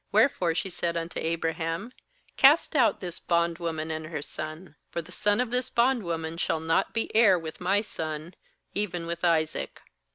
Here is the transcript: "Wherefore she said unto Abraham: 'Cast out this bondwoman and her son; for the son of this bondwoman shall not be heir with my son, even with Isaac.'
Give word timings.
"Wherefore 0.11 0.55
she 0.55 0.71
said 0.71 0.97
unto 0.97 1.19
Abraham: 1.19 1.91
'Cast 2.35 2.75
out 2.75 3.01
this 3.01 3.19
bondwoman 3.19 3.91
and 3.91 4.07
her 4.07 4.23
son; 4.23 4.75
for 4.89 4.99
the 4.99 5.11
son 5.11 5.39
of 5.39 5.51
this 5.51 5.69
bondwoman 5.69 6.37
shall 6.37 6.59
not 6.59 6.91
be 6.91 7.15
heir 7.15 7.37
with 7.37 7.61
my 7.61 7.81
son, 7.81 8.33
even 8.73 9.05
with 9.05 9.23
Isaac.' 9.23 9.79